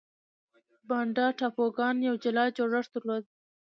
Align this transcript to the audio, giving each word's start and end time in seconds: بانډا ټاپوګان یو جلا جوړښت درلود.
بانډا 0.87 1.27
ټاپوګان 1.37 1.95
یو 2.07 2.15
جلا 2.23 2.45
جوړښت 2.57 2.91
درلود. 2.93 3.23